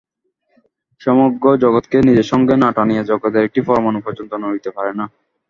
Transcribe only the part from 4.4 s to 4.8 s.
নড়িতে